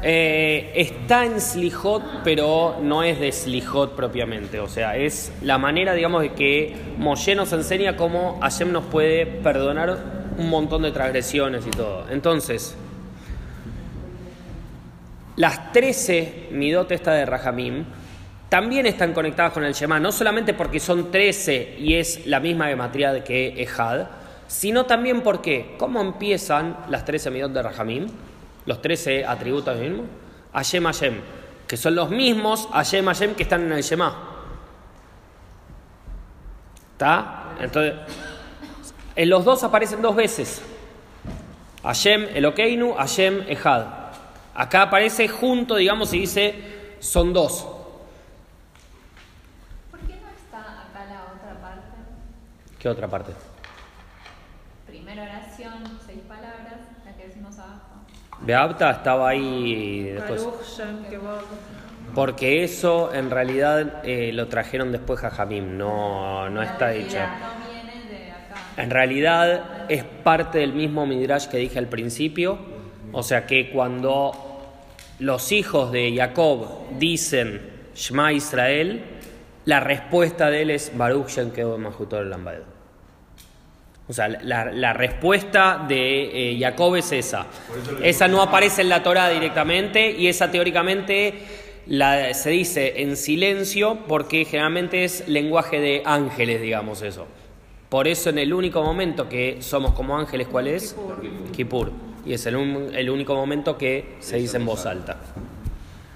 [0.03, 4.61] Eh, está en Slijot, pero no es de Slijot propiamente.
[4.61, 9.25] O sea, es la manera, digamos, de que Moshe nos enseña cómo Hashem nos puede
[9.25, 9.97] perdonar
[10.37, 12.05] un montón de transgresiones y todo.
[12.11, 12.77] Entonces,
[15.37, 17.85] las 13 midot esta de Rajamim
[18.53, 22.67] también están conectadas con el Shema, no solamente porque son 13 y es la misma
[22.67, 24.09] gematría que Ejad,
[24.47, 28.09] sino también porque, ¿cómo empiezan las 13 midot de Rajamim?
[28.67, 30.05] Los 13 atributos mismos.
[30.53, 31.15] Hashem, Hashem,
[31.67, 34.15] que son los mismos Hashem, Hashem que están en el Shema.
[36.93, 37.55] ¿Está?
[37.59, 37.95] Entonces,
[39.17, 40.61] en los dos aparecen dos veces.
[41.83, 43.87] Hashem Elokeinu, Hashem Ejad.
[44.55, 46.55] Acá aparece junto, digamos, y dice,
[47.01, 47.67] son dos.
[49.91, 51.83] ¿Por qué no está acá la otra parte?
[52.83, 53.31] ¿Qué otra parte?
[54.89, 58.01] Primera oración, seis palabras, la que decimos abajo.
[58.41, 60.49] Beapta estaba ahí después.
[62.13, 67.19] Porque eso en realidad eh, lo trajeron después Jajamim, no, no está hecho.
[68.77, 72.59] En realidad es parte del mismo Midrash que dije al principio,
[73.13, 74.33] o sea que cuando
[75.21, 76.67] los hijos de Jacob
[76.99, 77.63] dicen
[77.95, 79.05] Shema Israel,
[79.67, 82.72] la respuesta de él es Baruch Shem Kevod Mahutor Lambad.
[84.09, 87.47] O sea, la, la respuesta de eh, Jacob es esa.
[88.03, 91.35] Esa no aparece en la Torah directamente y esa teóricamente
[91.87, 97.27] la, se dice en silencio porque generalmente es lenguaje de ángeles, digamos eso.
[97.89, 100.97] Por eso en el único momento que somos como ángeles, ¿cuál es?
[101.53, 101.93] Kippur.
[102.27, 105.17] Y es el, un- el único momento que se dice en voz alta.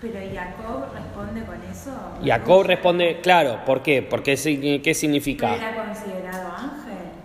[0.00, 1.90] Pero Jacob responde con eso.
[2.24, 4.02] Jacob responde, claro, ¿por qué?
[4.02, 5.58] Porque ¿qué ¿Pero significa?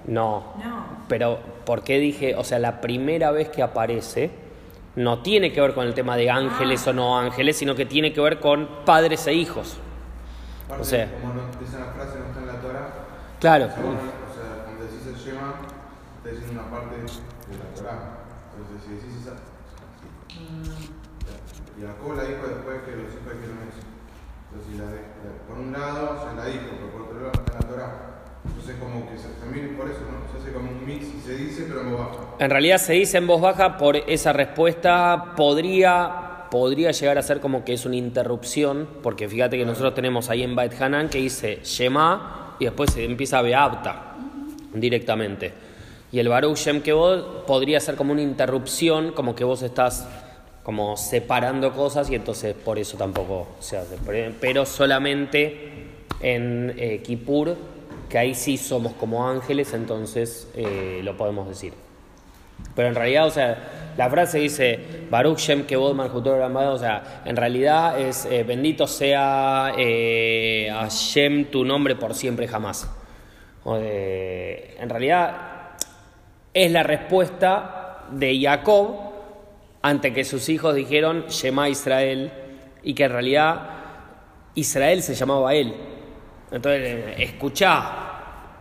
[0.06, 0.86] No, No.
[1.08, 2.36] Pero, ¿por qué dije?
[2.36, 4.32] O sea, la primera vez que aparece
[4.96, 8.12] no tiene que ver con el tema de ángeles o no ángeles, sino que tiene
[8.14, 9.78] que ver con padres e hijos.
[10.66, 11.12] Aparte, O sea.
[11.22, 12.90] como no, esa frase no está en la Torah,
[13.40, 15.54] Claro, o sea, cuando decís el Shema,
[16.18, 18.00] está diciendo una parte de la Torah.
[18.56, 19.36] Entonces, si decís esa.
[21.78, 23.82] Y Jacob la dijo después que los hijos dijeron eso.
[24.52, 27.52] Entonces, si la la- por un lado ya la dijo, pero por otro lado está
[27.52, 27.92] en la Torah.
[28.80, 29.28] Como que se,
[29.76, 30.32] por eso, ¿no?
[30.32, 32.36] Se hace como un mix y se dice, pero en voz baja.
[32.40, 37.40] en realidad se dice en voz baja por esa respuesta podría, podría llegar a ser
[37.40, 41.18] como que es una interrupción, porque fíjate que nosotros tenemos ahí en Bait Hanan que
[41.18, 44.16] dice Shema y después se empieza a Beapta
[44.74, 45.54] directamente.
[46.12, 50.08] Y el Baruch Shem Kevod podría ser como una interrupción, como que vos estás
[50.64, 53.96] como separando cosas y entonces por eso tampoco se hace.
[54.40, 55.72] Pero solamente
[56.20, 57.56] en eh, Kippur,
[58.12, 61.74] que ahí sí somos como ángeles, entonces eh, lo podemos decir.
[62.76, 67.22] Pero en realidad, o sea, la frase dice Baruch Shem Kevod Malchutor Olam", o sea,
[67.26, 72.90] en realidad es eh, bendito sea eh, Hashem tu nombre por siempre jamás.
[73.66, 75.78] De- en realidad
[76.54, 79.12] es la respuesta de Jacob
[79.82, 82.32] ante que sus hijos dijeron Shema Israel
[82.84, 83.62] y que en realidad
[84.56, 85.74] Israel se llamaba él.
[86.52, 87.82] Entonces, eh, escuchá,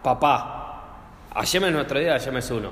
[0.03, 0.61] papá,
[1.35, 2.71] Hashem es nuestro Dios, Hashem es uno.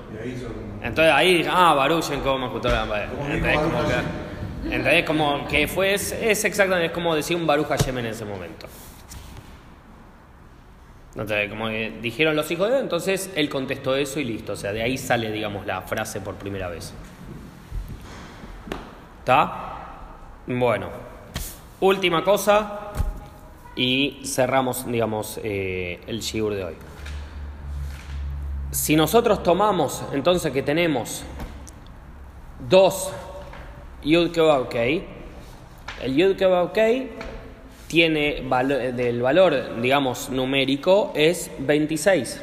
[0.83, 5.95] Entonces ahí, ah, Baruch en cómo me la Entonces como que, entonces como que fue,
[5.95, 8.67] es, es exactamente, es como decir un Baruch Hashem en ese momento.
[11.13, 14.53] Entonces, como que dijeron los hijos de Dios, entonces él contestó eso y listo.
[14.53, 16.95] O sea, de ahí sale, digamos, la frase por primera vez.
[19.19, 19.53] ¿Está?
[20.47, 21.09] Bueno.
[21.81, 22.93] Última cosa
[23.79, 26.75] y cerramos, digamos, eh, el shiur de hoy.
[28.73, 31.23] Si nosotros tomamos, entonces que tenemos
[32.69, 33.13] dos
[34.03, 34.33] Yud
[36.03, 36.79] el Yud ok
[37.87, 42.43] tiene valo- del valor, digamos, numérico es 26.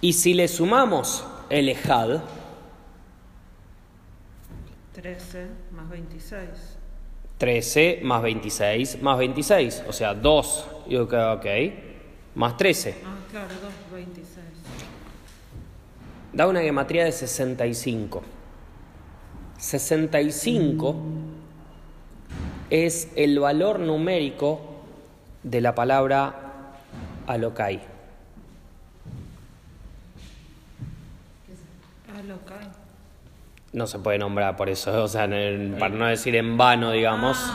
[0.00, 2.20] Y si le sumamos el Ejad,
[4.92, 6.69] 13 más 26.
[7.40, 11.46] 13 más 26 más 26, o sea, 2 Yud ok
[12.34, 12.96] más 13.
[13.04, 14.46] Ah, claro, 2, 26.
[16.34, 18.22] Da una gematría de 65.
[19.58, 20.96] 65
[22.68, 24.60] es el valor numérico
[25.42, 26.74] de la palabra
[27.26, 27.80] alokai.
[32.28, 32.79] Lo cae.
[33.72, 37.52] No se puede nombrar por eso, o sea, en- para no decir en vano, digamos.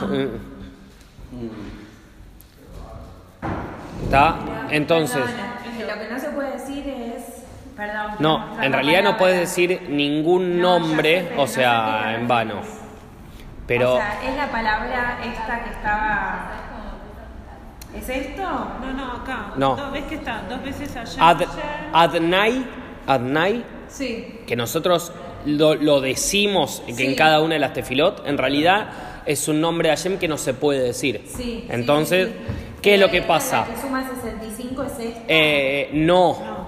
[4.04, 4.36] ¿Está?
[4.70, 7.42] Entonces, lo que no se puede decir es.
[7.76, 8.12] Perdón.
[8.20, 12.62] no, en realidad no puedes decir ningún nombre, o no sé sea, en vano.
[13.66, 16.52] Pero O sea, es la palabra esta que estaba.
[17.94, 18.42] ¿Es esto?
[18.42, 19.48] No, no, acá.
[19.56, 19.76] No.
[19.76, 20.40] Dos, ¿Ves que está?
[20.48, 21.28] Dos veces allá.
[21.28, 21.42] Ad,
[21.92, 22.64] Adnai,
[23.06, 24.40] Adnai, Sí.
[24.46, 25.12] que nosotros
[25.46, 27.16] lo, lo decimos que en Sí.
[27.16, 28.88] cada una de las tefilot, en realidad
[29.24, 31.22] es un nombre de Hashem que no se puede decir.
[31.26, 31.64] Sí.
[31.70, 32.76] Entonces, sí, sí.
[32.82, 33.66] ¿qué es lo que Esta, pasa?
[33.68, 35.20] La que suma 65 es esta.
[35.28, 36.66] Eh, no.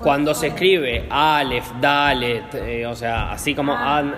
[0.00, 3.98] Cuando se escribe Aleph, Dalet, eh, o sea, así como Ah.
[3.98, 4.14] Ad-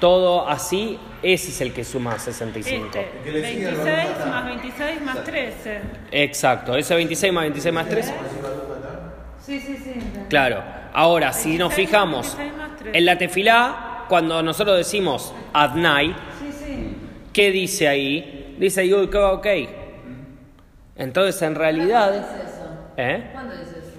[0.00, 2.86] todo así, ese es el que suma 65.
[2.86, 5.80] Este, Que le sigue el 26 Baruch más 26 más 13.
[6.12, 8.12] Exacto, ese 26 más 26 más 3.
[9.44, 9.94] Sí, sí, sí.
[10.28, 10.62] Claro.
[10.92, 12.73] Ahora, si nos 26 fijamos 26 más 13.
[12.92, 16.08] En la tefilá, cuando nosotros decimos Adnai,
[16.40, 16.96] Sí, sí.
[17.32, 18.54] ¿qué dice ahí?
[18.58, 19.46] Dice Yud Keva, ok.
[20.96, 22.68] Entonces, en ¿Cuándo realidad, dice eso?
[22.96, 23.30] ¿eh?
[23.32, 23.90] ¿Cuándo dice eso?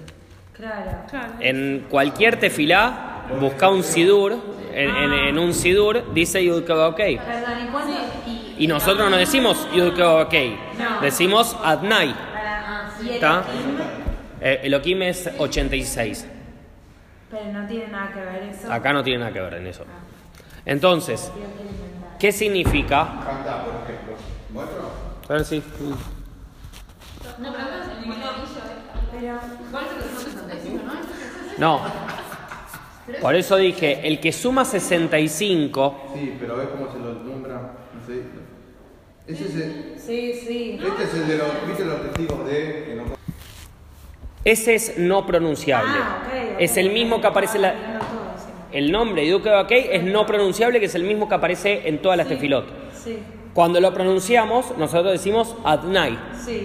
[0.54, 0.90] Claro.
[1.10, 1.32] Claro.
[1.40, 4.38] en cualquier tefilá, busca un sidur,
[4.72, 7.00] en, en- en un sidur dice Yud ok.
[7.00, 7.92] ¿y cuándo?
[8.26, 10.34] Y, Y nosotros no decimos Yud ok.
[10.78, 11.00] No.
[11.02, 12.14] Decimos Adnai.
[13.10, 13.44] ¿Está?
[13.52, 13.76] Elohim,
[14.40, 16.26] Eh, Elohim es 86.
[17.30, 18.72] Pero no tiene nada que ver eso.
[18.72, 19.84] Acá no tiene nada que ver en eso.
[20.64, 21.30] Entonces,
[22.18, 23.04] ¿qué significa?
[23.24, 24.14] Canta, por ejemplo.
[24.52, 24.90] ¿Muestro?
[25.28, 25.58] A ver si.
[27.38, 28.46] No, pero acá es el monovillo.
[29.12, 29.38] Pero,
[29.70, 30.84] ¿Cuál es el que suma 65,
[31.58, 31.76] no?
[31.78, 31.80] No.
[33.20, 37.54] Por eso dije, el que suma 65, Sí, pero ves cómo se lo nombra.
[37.94, 38.22] No sé.
[39.26, 40.80] Ese es el, sí, sí.
[40.80, 43.15] este es el de los, ¿viste los testigos de que no
[44.46, 45.90] ese es no pronunciable.
[46.00, 46.22] Ah.
[46.58, 47.72] Es el mismo que aparece en la.
[47.72, 47.76] Sí.
[48.72, 52.00] El nombre de Duque Bakey es no pronunciable, que es el mismo que aparece en
[52.00, 52.66] todas las tefilot.
[52.94, 53.18] Sí.
[53.54, 56.18] Cuando lo pronunciamos, nosotros decimos Adnai.
[56.44, 56.62] Sí.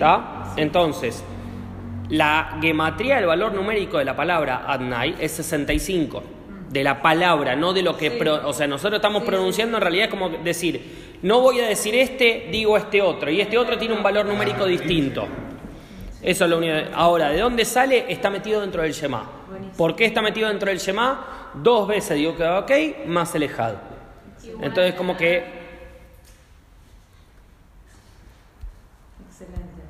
[0.58, 1.24] Entonces,
[2.10, 6.24] la gematría del valor numérico de la palabra Adnai es 65.
[6.70, 8.12] De la palabra, no de lo que.
[8.12, 11.96] Pro- o sea, nosotros estamos pronunciando en realidad es como decir, no voy a decir
[11.96, 13.30] este, digo este otro.
[13.30, 15.28] Y este otro tiene un valor numérico distinto.
[16.22, 16.74] Eso es lo único.
[16.94, 18.12] Ahora, ¿de dónde sale?
[18.12, 19.30] Está metido dentro del Shema.
[19.50, 19.76] Buenísimo.
[19.78, 21.50] ¿Por qué está metido dentro del Shema?
[21.56, 23.74] Dos veces digo que ok, más el Ejad.
[24.62, 25.38] Entonces, como que
[29.28, 29.82] Excelente.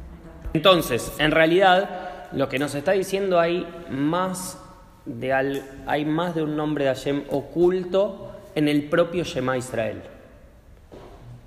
[0.53, 4.57] Entonces, en realidad, lo que nos está diciendo hay más
[5.05, 10.01] de, al- hay más de un nombre de Hashem oculto en el propio Shema Israel.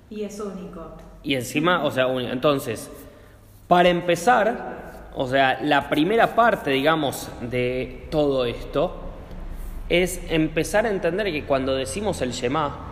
[0.09, 0.95] Y es único.
[1.23, 2.89] Y encima, o sea, un- entonces,
[3.67, 9.01] para empezar, o sea, la primera parte, digamos, de todo esto
[9.89, 12.91] es empezar a entender que cuando decimos el Shema,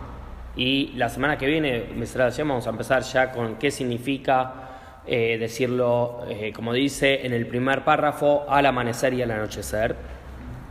[0.56, 5.36] y la semana que viene, Mesra Hashem, vamos a empezar ya con qué significa eh,
[5.36, 9.96] decirlo, eh, como dice en el primer párrafo, al amanecer y al anochecer.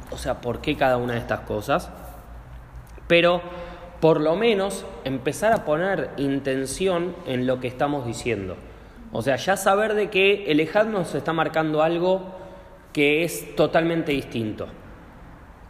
[0.10, 1.92] O sea, ¿por qué cada una de estas cosas?
[3.08, 3.42] pero
[4.00, 8.56] por lo menos empezar a poner intención en lo que estamos diciendo.
[9.14, 12.24] O sea, ya saber de que el Ejad nos está marcando algo
[12.92, 14.68] que es totalmente distinto.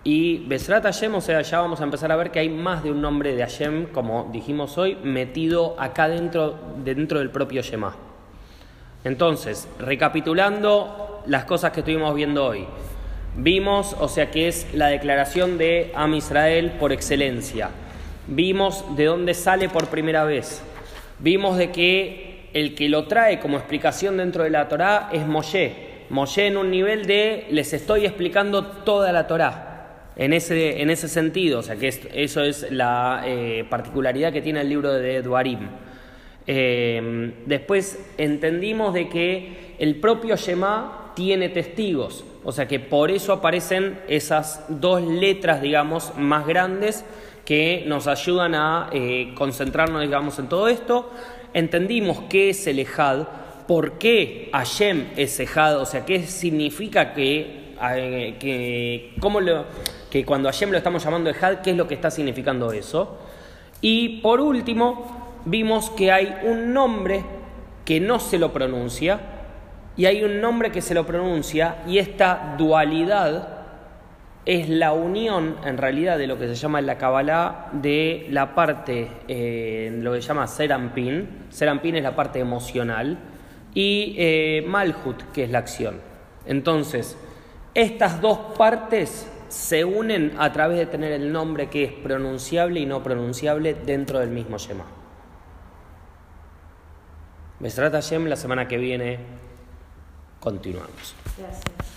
[0.05, 2.91] Y Besrat Hashem, o sea, ya vamos a empezar a ver que hay más de
[2.91, 7.95] un nombre de Hashem, como dijimos hoy, metido acá dentro, dentro del propio Shema.
[9.03, 12.65] Entonces, recapitulando las cosas que estuvimos viendo hoy.
[13.35, 17.69] Vimos, o sea, que es la declaración de Am Israel por excelencia.
[18.27, 20.61] Vimos de dónde sale por primera vez.
[21.19, 25.73] Vimos de que el que lo trae como explicación dentro de la Torá es Moshe.
[26.09, 29.69] Moshe en un nivel de les estoy explicando toda la Torá.
[30.15, 34.41] En ese, en ese sentido, o sea que es- eso es la eh, particularidad que
[34.43, 35.69] tiene el libro de Duarim.
[36.45, 43.33] Eh, después entendimos de que el propio Shema tiene testigos, o sea que por eso
[43.33, 47.05] aparecen esas dos letras, digamos, más grandes
[47.45, 51.09] que nos ayudan a eh, concentrarnos, digamos, en todo esto.
[51.53, 53.27] Entendimos qué es el Ejad,
[53.67, 59.65] por qué Hashem es Ejad, o sea, qué significa que, eh, que, cómo lo,
[60.09, 63.17] que cuando Hashem lo estamos llamando Ejad, qué es lo que está significando eso.
[63.81, 67.23] Y por último, vimos que hay un nombre
[67.85, 69.19] que no se lo pronuncia
[69.95, 73.62] y hay un nombre que se lo pronuncia y esta dualidad
[74.45, 79.09] es la unión en realidad de lo que se llama la Kabbalah de la parte,
[79.27, 81.45] eh, lo que se llama Serampin.
[81.49, 83.17] Serampin es la parte emocional
[83.73, 86.01] y eh, Malhut, que es la acción.
[86.45, 87.17] Entonces,
[87.73, 92.85] estas dos partes se unen a través de tener el nombre que es pronunciable y
[92.85, 94.85] no pronunciable dentro del mismo Shema.
[97.59, 99.19] Besrat Hashem, la semana que viene
[100.39, 101.15] continuamos.
[101.37, 101.92] Gracias.